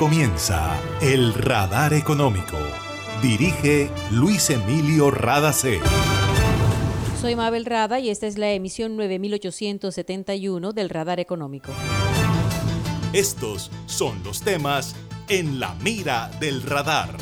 [0.00, 2.56] comienza El Radar Económico.
[3.20, 5.78] Dirige Luis Emilio Radacé.
[7.20, 11.70] Soy Mabel Rada y esta es la emisión 9871 del Radar Económico.
[13.12, 14.96] Estos son los temas
[15.28, 17.14] en la mira del radar.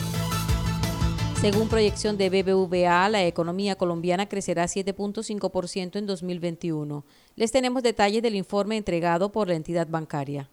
[1.40, 7.04] Según proyección de BBVA, la economía colombiana crecerá 7.5% en 2021.
[7.34, 10.48] Les tenemos detalles del informe entregado por la entidad bancaria.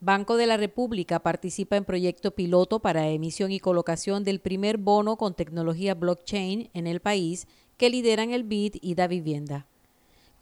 [0.00, 5.16] Banco de la República participa en proyecto piloto para emisión y colocación del primer bono
[5.16, 7.48] con tecnología blockchain en el país
[7.78, 9.66] que lideran el BID y Da Vivienda.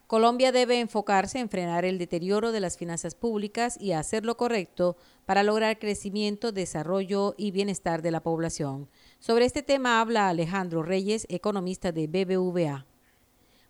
[0.07, 4.97] Colombia debe enfocarse en frenar el deterioro de las finanzas públicas y hacer lo correcto
[5.25, 8.89] para lograr crecimiento, desarrollo y bienestar de la población.
[9.19, 12.85] Sobre este tema habla Alejandro Reyes, economista de BBVA.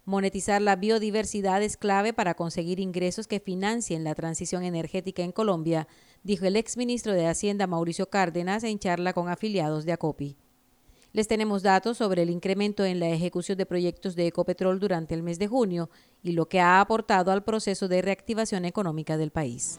[0.08, 5.88] Monetizar la biodiversidad es clave para conseguir ingresos que financien la transición energética en Colombia,
[6.22, 10.38] dijo el exministro de Hacienda Mauricio Cárdenas en charla con afiliados de ACOPI.
[11.12, 15.24] Les tenemos datos sobre el incremento en la ejecución de proyectos de Ecopetrol durante el
[15.24, 15.90] mes de junio
[16.22, 19.78] y lo que ha aportado al proceso de reactivación económica del país.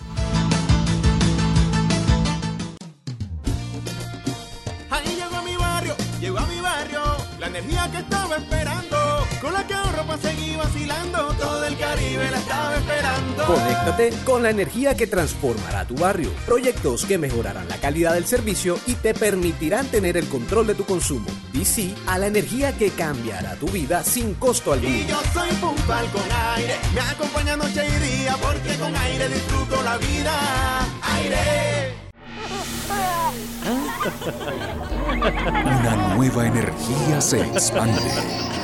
[4.90, 7.00] Ahí llegó mi barrio, llegó a mi barrio,
[7.38, 8.96] la energía que estaba esperando
[9.40, 9.75] con la que
[10.16, 11.18] para seguir vacilando.
[11.38, 13.44] Todo el Caribe la estaba esperando.
[13.46, 16.30] Conéctate con la energía que transformará tu barrio.
[16.46, 20.84] Proyectos que mejorarán la calidad del servicio y te permitirán tener el control de tu
[20.84, 21.28] consumo.
[21.52, 24.94] DC a la energía que cambiará tu vida sin costo alguno.
[24.94, 26.22] Y yo soy puntual con
[26.56, 26.76] aire.
[26.94, 30.32] Me acompaña noche y día porque con aire disfruto la vida.
[31.02, 32.05] Aire.
[35.64, 38.00] Una nueva energía se expande.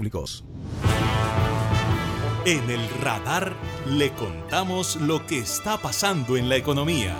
[2.45, 3.53] En el radar
[3.87, 7.15] le contamos lo que está pasando en la economía.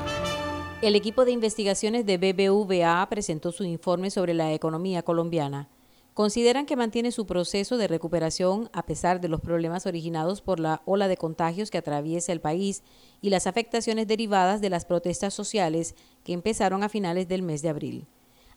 [0.81, 5.69] El equipo de investigaciones de BBVA presentó su informe sobre la economía colombiana.
[6.13, 10.81] Consideran que mantiene su proceso de recuperación a pesar de los problemas originados por la
[10.85, 12.83] ola de contagios que atraviesa el país
[13.21, 17.69] y las afectaciones derivadas de las protestas sociales que empezaron a finales del mes de
[17.69, 18.07] abril.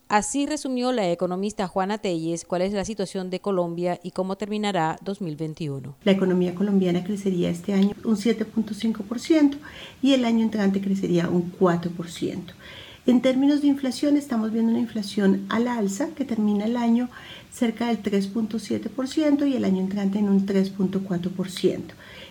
[0.08, 4.98] Así resumió la economista Juana Telles cuál es la situación de Colombia y cómo terminará
[5.02, 5.96] 2021.
[6.04, 9.56] La economía colombiana crecería este año un 7.5%
[10.02, 12.38] y el año entrante crecería un 4%.
[13.06, 17.08] En términos de inflación, estamos viendo una inflación a la alza que termina el año
[17.52, 21.80] cerca del 3.7% y el año entrante en un 3.4%.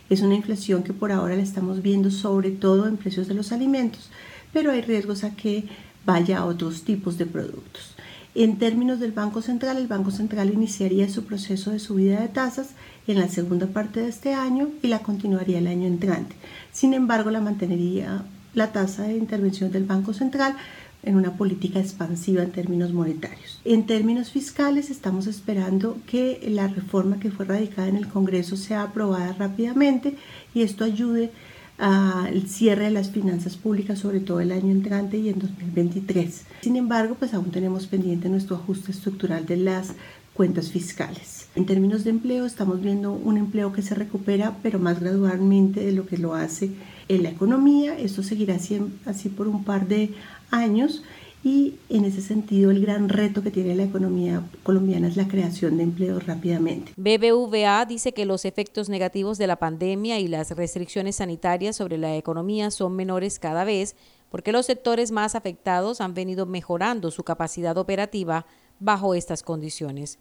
[0.09, 3.51] Es una inflación que por ahora la estamos viendo sobre todo en precios de los
[3.51, 4.11] alimentos,
[4.53, 5.65] pero hay riesgos a que
[6.05, 7.95] vaya a otros tipos de productos.
[8.35, 12.71] En términos del Banco Central, el Banco Central iniciaría su proceso de subida de tasas
[13.07, 16.35] en la segunda parte de este año y la continuaría el año entrante.
[16.73, 18.23] Sin embargo, la mantenería
[18.55, 20.55] la tasa de intervención del Banco Central
[21.03, 23.61] en una política expansiva en términos monetarios.
[23.63, 28.81] En términos fiscales, estamos esperando que la reforma que fue radicada en el Congreso sea
[28.81, 30.15] aprobada rápidamente
[30.53, 31.31] y esto ayude
[31.77, 36.43] al cierre de las finanzas públicas, sobre todo el año entrante y en 2023.
[36.61, 39.93] Sin embargo, pues aún tenemos pendiente nuestro ajuste estructural de las
[40.33, 41.47] cuentas fiscales.
[41.55, 45.93] En términos de empleo, estamos viendo un empleo que se recupera, pero más gradualmente de
[45.93, 46.71] lo que lo hace
[47.07, 47.97] en la economía.
[47.97, 50.13] Esto seguirá así, así por un par de
[50.51, 51.03] años
[51.45, 55.77] y en ese sentido el gran reto que tiene la economía colombiana es la creación
[55.77, 56.91] de empleos rápidamente.
[56.97, 62.15] BBVA dice que los efectos negativos de la pandemia y las restricciones sanitarias sobre la
[62.15, 63.95] economía son menores cada vez
[64.31, 68.47] porque los sectores más afectados han venido mejorando su capacidad operativa
[68.79, 70.17] bajo estas condiciones.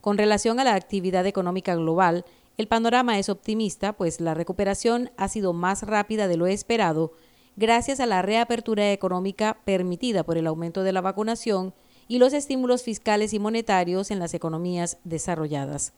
[0.00, 2.24] Con relación a la actividad económica global,
[2.58, 7.12] el panorama es optimista, pues la recuperación ha sido más rápida de lo esperado
[7.60, 11.74] gracias a la reapertura económica permitida por el aumento de la vacunación
[12.08, 15.92] y los estímulos fiscales y monetarios en las economías desarrolladas.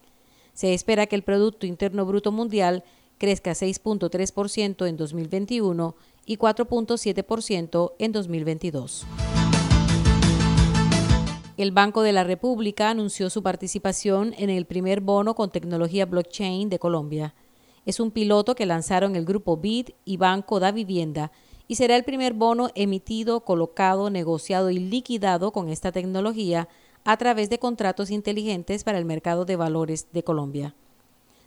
[0.53, 2.83] Se espera que el Producto Interno Bruto Mundial
[3.17, 5.95] crezca 6.3% en 2021
[6.25, 9.05] y 4.7% en 2022.
[11.55, 16.69] El Banco de la República anunció su participación en el primer bono con tecnología blockchain
[16.69, 17.35] de Colombia.
[17.85, 21.31] Es un piloto que lanzaron el grupo BID y Banco da Vivienda
[21.67, 26.67] y será el primer bono emitido, colocado, negociado y liquidado con esta tecnología
[27.03, 30.75] a través de contratos inteligentes para el mercado de valores de Colombia.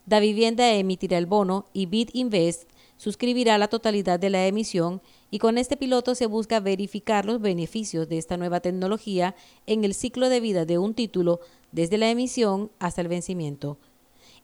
[0.07, 5.39] Da Vivienda emitirá el bono y Bid Invest suscribirá la totalidad de la emisión y
[5.39, 9.35] con este piloto se busca verificar los beneficios de esta nueva tecnología
[9.67, 11.41] en el ciclo de vida de un título
[11.73, 13.79] desde la emisión hasta el vencimiento.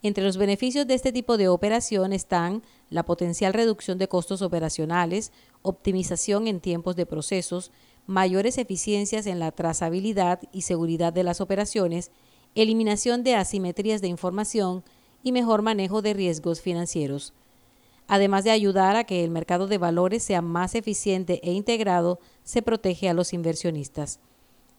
[0.03, 5.33] Entre los beneficios de este tipo de operación están la potencial reducción de costos operacionales,
[5.63, 7.73] optimización en tiempos de procesos,
[8.07, 12.11] mayores eficiencias en la trazabilidad y seguridad de las operaciones,
[12.55, 14.85] eliminación de asimetrías de información
[15.23, 17.33] y mejor manejo de riesgos financieros.
[18.09, 22.61] Además de ayudar a que el mercado de valores sea más eficiente e integrado, se
[22.61, 24.21] protege a los inversionistas.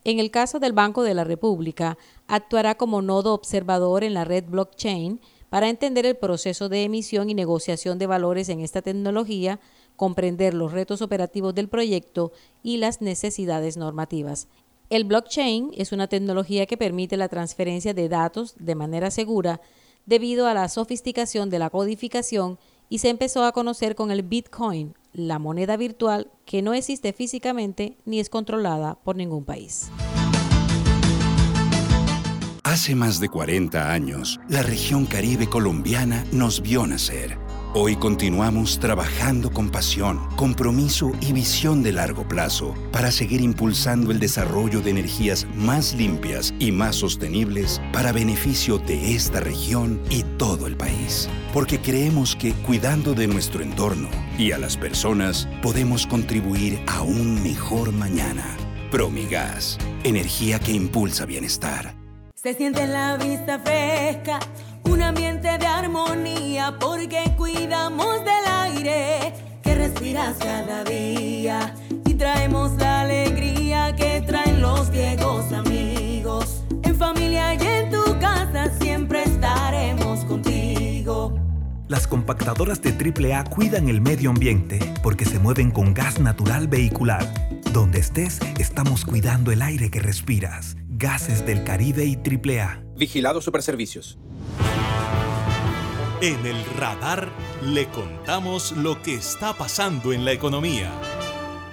[0.04, 1.96] En el caso del Banco de la República,
[2.28, 7.34] actuará como nodo observador en la red blockchain para entender el proceso de emisión y
[7.34, 9.60] negociación de valores en esta tecnología,
[9.96, 12.32] comprender los retos operativos del proyecto
[12.62, 14.48] y las necesidades normativas.
[14.90, 19.60] El blockchain es una tecnología que permite la transferencia de datos de manera segura
[20.06, 22.58] debido a la sofisticación de la codificación
[22.88, 27.96] y se empezó a conocer con el Bitcoin, la moneda virtual que no existe físicamente
[28.04, 29.90] ni es controlada por ningún país.
[32.62, 37.38] Hace más de 40 años, la región caribe colombiana nos vio nacer.
[37.76, 44.20] Hoy continuamos trabajando con pasión, compromiso y visión de largo plazo para seguir impulsando el
[44.20, 50.68] desarrollo de energías más limpias y más sostenibles para beneficio de esta región y todo
[50.68, 56.80] el país porque creemos que cuidando de nuestro entorno y a las personas podemos contribuir
[56.86, 58.56] a un mejor mañana.
[58.92, 61.94] Promigas, energía que impulsa bienestar.
[62.34, 64.38] Se siente la vista fresca,
[64.90, 69.32] un ambiente de armonía, porque cuidamos del aire
[69.62, 76.62] que respiras cada día y traemos la alegría que traen los viejos amigos.
[76.82, 81.38] En familia y en tu casa siempre estaremos contigo.
[81.88, 87.26] Las compactadoras de AAA cuidan el medio ambiente porque se mueven con gas natural vehicular.
[87.72, 90.76] Donde estés, estamos cuidando el aire que respiras.
[90.88, 92.82] Gases del Caribe y AAA.
[92.96, 94.18] Vigilado Superservicios.
[96.24, 97.30] En el radar
[97.62, 100.90] le contamos lo que está pasando en la economía.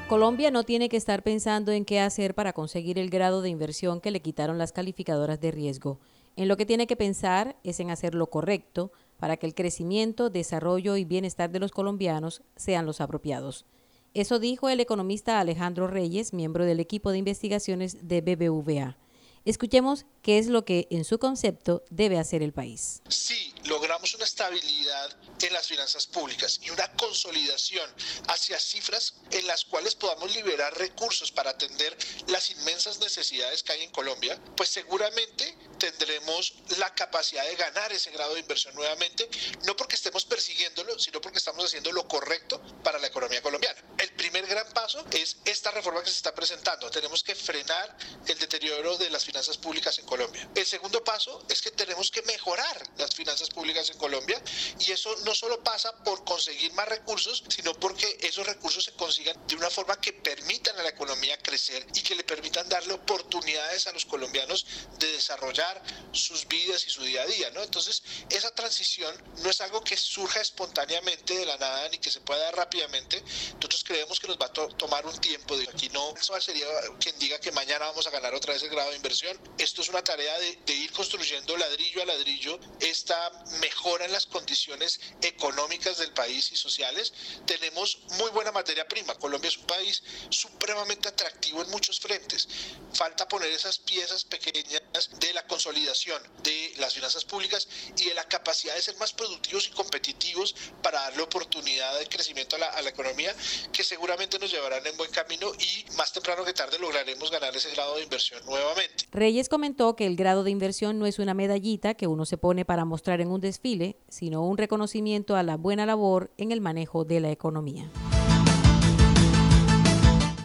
[0.10, 4.02] Colombia no tiene que estar pensando en qué hacer para conseguir el grado de inversión
[4.02, 6.02] que le quitaron las calificadoras de riesgo.
[6.36, 10.30] En lo que tiene que pensar es en hacer lo correcto, para que el crecimiento,
[10.30, 13.66] desarrollo y bienestar de los colombianos sean los apropiados.
[14.14, 18.98] Eso dijo el economista Alejandro Reyes, miembro del equipo de investigaciones de BBVA.
[19.44, 23.02] Escuchemos qué es lo que en su concepto debe hacer el país.
[23.10, 27.90] Si logramos una estabilidad en las finanzas públicas y una consolidación
[28.28, 31.98] hacia cifras en las cuales podamos liberar recursos para atender
[32.28, 38.12] las inmensas necesidades que hay en Colombia, pues seguramente tendremos la capacidad de ganar ese
[38.12, 39.28] grado de inversión nuevamente,
[39.66, 43.82] no porque estemos persiguiéndolo, sino porque estamos haciendo lo correcto para la economía colombiana.
[43.98, 46.92] El primer gran paso es esta reforma que se está presentando.
[46.92, 50.48] Tenemos que frenar el deterioro de las finanzas públicas en Colombia.
[50.56, 54.42] El segundo paso es que tenemos que mejorar las finanzas públicas en Colombia
[54.80, 59.36] y eso no solo pasa por conseguir más recursos, sino porque esos recursos se consigan
[59.48, 63.88] de una forma que permitan a la economía crecer y que le permitan darle oportunidades
[63.88, 64.66] a los colombianos
[65.00, 67.64] de desarrollar sus vidas y su día a día, ¿no?
[67.64, 72.22] Entonces, esa transición no es algo que surja espontáneamente de la nada ni que se
[72.22, 73.22] pueda dar rápidamente.
[73.56, 75.58] Nosotros creemos que nos va a tomar un tiempo.
[75.58, 76.66] De aquí no sería
[77.00, 79.21] quien diga que mañana vamos a ganar otra vez el grado de inversión.
[79.60, 85.00] Esto es una tarea de, ir construyendo ladrillo a ladrillo esta mejora en las condiciones
[85.22, 87.14] económicas del país y sociales.
[87.46, 89.14] Tenemos muy buena materia prima.
[89.16, 92.48] Colombia es un país supremamente atractivo en muchos frentes.
[92.94, 94.81] Falta poner esas piezas pequeñas
[95.20, 97.68] de la consolidación de las finanzas públicas
[97.98, 102.56] y de la capacidad de ser más productivos y competitivos para darle oportunidad de crecimiento
[102.56, 103.34] a la, a la economía
[103.72, 107.72] que seguramente nos llevarán en buen camino y más temprano que tarde lograremos ganar ese
[107.72, 109.06] grado de inversión nuevamente.
[109.12, 112.66] Reyes comentó que el grado de inversión no es una medallita que uno se pone
[112.66, 117.06] para mostrar en un desfile, sino un reconocimiento a la buena labor en el manejo
[117.06, 117.90] de la economía.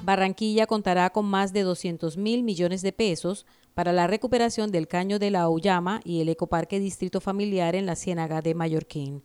[0.07, 3.45] Barranquilla contará con más de 200 mil millones de pesos
[3.75, 7.97] para la recuperación del caño de la Auyama y el ecoparque Distrito Familiar en la
[7.97, 9.25] Ciénaga de Mallorquín.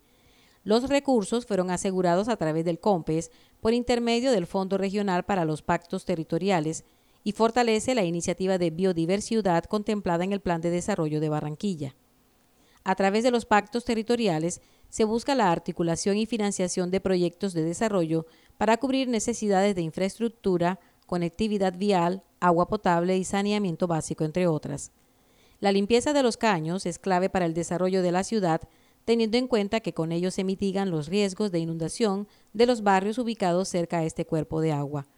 [0.64, 5.62] Los recursos fueron asegurados a través del COMPES por intermedio del Fondo Regional para los
[5.62, 6.84] Pactos Territoriales
[7.22, 11.94] y fortalece la iniciativa de biodiversidad contemplada en el Plan de Desarrollo de Barranquilla.
[12.84, 17.62] A través de los pactos territoriales se busca la articulación y financiación de proyectos de
[17.62, 18.26] desarrollo
[18.62, 24.92] para cubrir necesidades de infraestructura, conectividad vial, agua potable y saneamiento básico, entre otras.
[25.58, 28.60] La limpieza de los caños es clave para el desarrollo de la ciudad,
[29.04, 33.18] teniendo en cuenta que con ello se mitigan los riesgos de inundación de los barrios
[33.18, 35.08] ubicados cerca a este cuerpo de agua.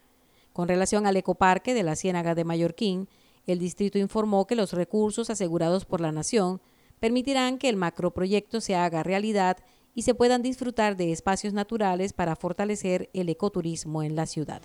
[0.54, 3.10] Con relación al ecoparque de la Ciénaga de Mallorquín,
[3.46, 6.62] el distrito informó que los recursos asegurados por la Nación
[6.98, 9.58] permitirán que el macroproyecto se haga realidad
[9.94, 14.60] y se puedan disfrutar de espacios naturales para fortalecer el ecoturismo en la ciudad.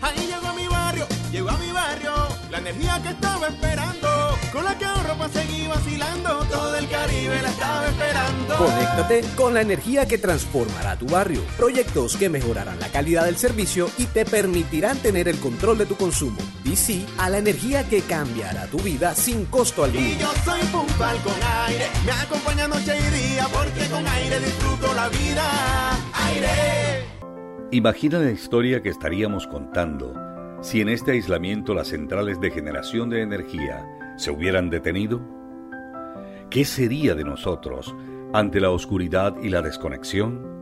[0.00, 2.12] Ahí llegó a mi barrio, llegó a mi barrio,
[2.50, 4.08] la energía que estaba esperando,
[4.52, 8.56] con la que ahorro para seguir vacilando, todo el Caribe la estaba esperando.
[8.56, 11.42] Conéctate con la energía que transformará tu barrio.
[11.56, 15.96] Proyectos que mejorarán la calidad del servicio y te permitirán tener el control de tu
[15.96, 16.38] consumo.
[16.74, 20.06] Sí a la energía que cambiará tu vida sin costo alguno.
[20.06, 21.34] Y yo soy puntual con
[21.66, 25.42] aire, me acompaña noche y día, porque con aire disfruto la vida.
[26.14, 27.04] Aire.
[27.72, 30.14] Imagina la historia que estaríamos contando
[30.62, 33.86] si en este aislamiento las centrales de generación de energía
[34.16, 35.20] se hubieran detenido.
[36.50, 37.94] ¿Qué sería de nosotros
[38.32, 40.59] ante la oscuridad y la desconexión?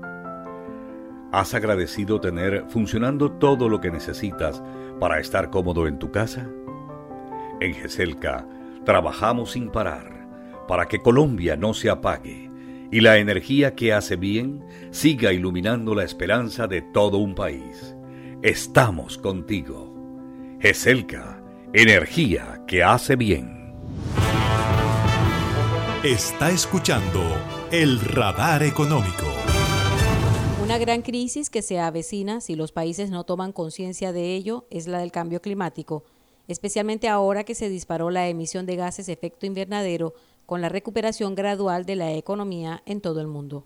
[1.30, 4.62] ¿Has agradecido tener funcionando todo lo que necesitas
[4.98, 6.48] para estar cómodo en tu casa?
[7.60, 8.46] En GESELCA
[8.84, 10.26] trabajamos sin parar
[10.66, 12.50] para que Colombia no se apague
[12.90, 17.94] y la energía que hace bien siga iluminando la esperanza de todo un país.
[18.40, 19.94] Estamos contigo.
[20.60, 21.42] GESELCA,
[21.74, 23.74] energía que hace bien.
[26.02, 27.20] Está escuchando
[27.70, 29.37] el radar económico.
[30.68, 34.86] Una gran crisis que se avecina si los países no toman conciencia de ello es
[34.86, 36.04] la del cambio climático,
[36.46, 40.12] especialmente ahora que se disparó la emisión de gases efecto invernadero
[40.44, 43.64] con la recuperación gradual de la economía en todo el mundo.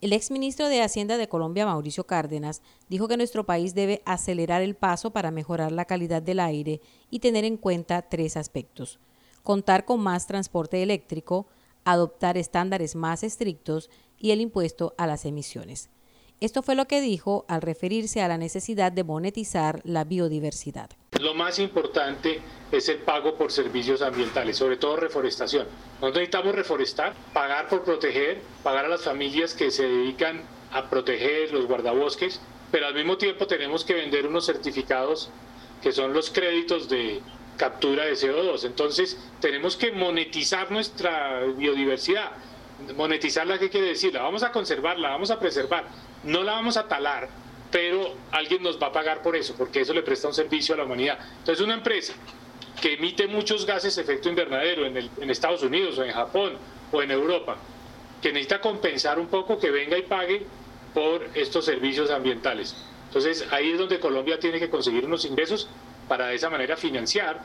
[0.00, 4.74] El exministro de Hacienda de Colombia, Mauricio Cárdenas, dijo que nuestro país debe acelerar el
[4.74, 8.98] paso para mejorar la calidad del aire y tener en cuenta tres aspectos.
[9.44, 11.46] Contar con más transporte eléctrico,
[11.84, 15.88] adoptar estándares más estrictos y el impuesto a las emisiones.
[16.42, 20.90] Esto fue lo que dijo al referirse a la necesidad de monetizar la biodiversidad.
[21.20, 22.40] Lo más importante
[22.72, 25.68] es el pago por servicios ambientales, sobre todo reforestación.
[26.00, 31.52] Nosotros necesitamos reforestar, pagar por proteger, pagar a las familias que se dedican a proteger
[31.52, 32.40] los guardabosques,
[32.72, 35.30] pero al mismo tiempo tenemos que vender unos certificados
[35.80, 37.20] que son los créditos de
[37.56, 38.64] captura de CO2.
[38.64, 42.32] Entonces tenemos que monetizar nuestra biodiversidad.
[42.96, 44.14] Monetizarla, ¿qué quiere decir?
[44.14, 45.86] La vamos a conservar, la vamos a preservar,
[46.24, 47.28] no la vamos a talar,
[47.70, 50.78] pero alguien nos va a pagar por eso, porque eso le presta un servicio a
[50.78, 51.18] la humanidad.
[51.38, 52.14] Entonces una empresa
[52.80, 56.54] que emite muchos gases de efecto invernadero en, en Estados Unidos o en Japón
[56.90, 57.56] o en Europa,
[58.20, 60.46] que necesita compensar un poco, que venga y pague
[60.94, 62.76] por estos servicios ambientales.
[63.06, 65.68] Entonces ahí es donde Colombia tiene que conseguir unos ingresos
[66.08, 67.40] para de esa manera financiar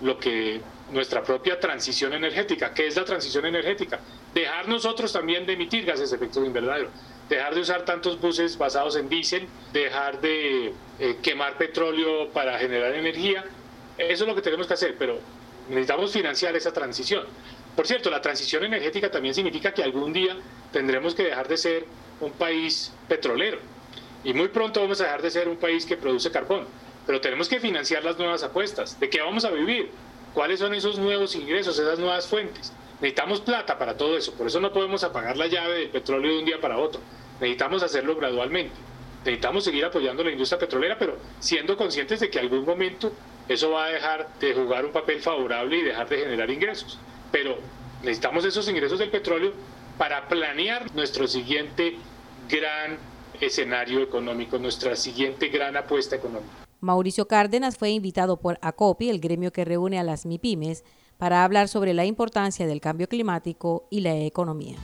[0.00, 2.72] lo que nuestra propia transición energética.
[2.72, 4.00] ¿Qué es la transición energética?
[4.34, 6.90] Dejar nosotros también de emitir gases de efecto invernadero,
[7.28, 12.94] dejar de usar tantos buses basados en diésel, dejar de eh, quemar petróleo para generar
[12.94, 13.44] energía.
[13.96, 15.18] Eso es lo que tenemos que hacer, pero
[15.68, 17.24] necesitamos financiar esa transición.
[17.76, 20.36] Por cierto, la transición energética también significa que algún día
[20.72, 21.84] tendremos que dejar de ser
[22.20, 23.58] un país petrolero
[24.24, 26.66] y muy pronto vamos a dejar de ser un país que produce carbón.
[27.06, 28.98] Pero tenemos que financiar las nuevas apuestas.
[29.00, 29.90] ¿De qué vamos a vivir?
[30.34, 32.72] ¿Cuáles son esos nuevos ingresos, esas nuevas fuentes?
[33.00, 34.32] Necesitamos plata para todo eso.
[34.34, 37.00] Por eso no podemos apagar la llave del petróleo de un día para otro.
[37.40, 38.74] Necesitamos hacerlo gradualmente.
[39.24, 43.12] Necesitamos seguir apoyando la industria petrolera, pero siendo conscientes de que algún momento
[43.48, 46.98] eso va a dejar de jugar un papel favorable y dejar de generar ingresos.
[47.32, 47.58] Pero
[48.02, 49.52] necesitamos esos ingresos del petróleo
[49.96, 51.96] para planear nuestro siguiente
[52.48, 52.98] gran
[53.40, 56.67] escenario económico, nuestra siguiente gran apuesta económica.
[56.80, 60.84] Mauricio Cárdenas fue invitado por ACOPI, el gremio que reúne a las MIPIMES,
[61.16, 64.76] para hablar sobre la importancia del cambio climático y la economía.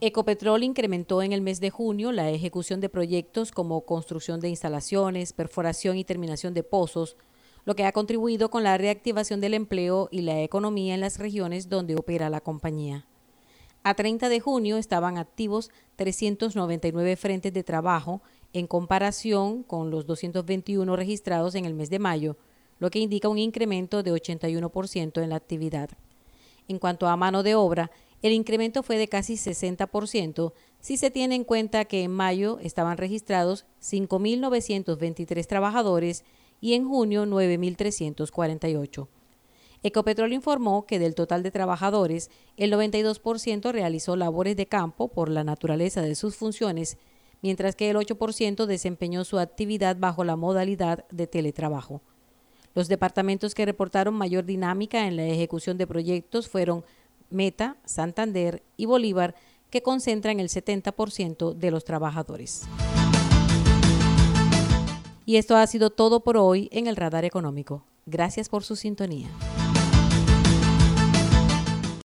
[0.00, 5.32] Ecopetrol incrementó en el mes de junio la ejecución de proyectos como construcción de instalaciones,
[5.32, 7.16] perforación y terminación de pozos,
[7.64, 11.68] lo que ha contribuido con la reactivación del empleo y la economía en las regiones
[11.68, 13.04] donde opera la compañía.
[13.82, 20.96] A 30 de junio estaban activos 399 frentes de trabajo en comparación con los 221
[20.96, 22.36] registrados en el mes de mayo,
[22.78, 25.90] lo que indica un incremento de 81% en la actividad.
[26.68, 27.90] En cuanto a mano de obra,
[28.22, 32.98] el incremento fue de casi 60% si se tiene en cuenta que en mayo estaban
[32.98, 36.24] registrados 5.923 trabajadores
[36.60, 39.08] y en junio 9.348.
[39.82, 45.42] Ecopetrol informó que del total de trabajadores, el 92% realizó labores de campo por la
[45.42, 46.98] naturaleza de sus funciones,
[47.42, 52.02] mientras que el 8% desempeñó su actividad bajo la modalidad de teletrabajo.
[52.74, 56.84] Los departamentos que reportaron mayor dinámica en la ejecución de proyectos fueron
[57.28, 59.34] Meta, Santander y Bolívar,
[59.70, 62.62] que concentran el 70% de los trabajadores.
[65.26, 67.84] Y esto ha sido todo por hoy en el Radar Económico.
[68.06, 69.28] Gracias por su sintonía.